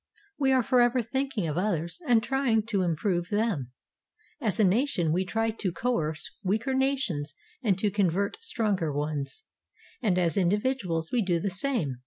[0.39, 3.69] We are for ever thinking of others and trying to improve them;
[4.41, 9.43] as a nation we try to coerce weaker nations and to convert stronger ones,
[10.01, 11.99] and as individuals we do the same.